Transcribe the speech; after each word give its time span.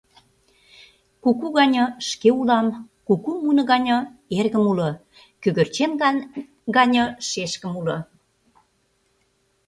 Куку 1.23 1.47
гане 1.57 1.83
шке 2.07 2.29
улам, 2.39 2.67
куку 3.07 3.31
муно 3.43 3.63
гане 3.71 3.97
эргым 4.37 4.63
уло, 4.71 4.89
кӧгӧрчен 5.41 5.91
гане 6.75 7.03
шешкым 7.27 7.73
уло... 7.79 7.97